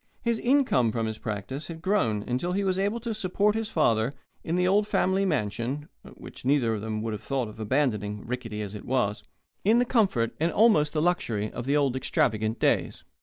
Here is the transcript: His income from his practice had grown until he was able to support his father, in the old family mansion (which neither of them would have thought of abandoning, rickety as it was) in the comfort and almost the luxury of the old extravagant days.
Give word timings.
His 0.23 0.39
income 0.39 0.91
from 0.91 1.05
his 1.05 1.19
practice 1.19 1.67
had 1.67 1.83
grown 1.83 2.23
until 2.23 2.53
he 2.53 2.63
was 2.63 2.79
able 2.79 2.99
to 3.01 3.13
support 3.13 3.53
his 3.53 3.69
father, 3.69 4.11
in 4.43 4.55
the 4.55 4.67
old 4.67 4.87
family 4.87 5.25
mansion 5.27 5.89
(which 6.15 6.43
neither 6.43 6.73
of 6.73 6.81
them 6.81 7.03
would 7.03 7.13
have 7.13 7.21
thought 7.21 7.47
of 7.47 7.59
abandoning, 7.59 8.25
rickety 8.25 8.63
as 8.63 8.73
it 8.73 8.85
was) 8.85 9.23
in 9.63 9.77
the 9.77 9.85
comfort 9.85 10.33
and 10.39 10.51
almost 10.51 10.93
the 10.93 11.03
luxury 11.03 11.51
of 11.51 11.67
the 11.67 11.77
old 11.77 11.95
extravagant 11.95 12.57
days. 12.57 13.03